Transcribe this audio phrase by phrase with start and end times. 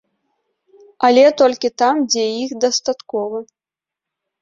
[1.09, 3.37] Але толькі там, дзе іх дастаткова.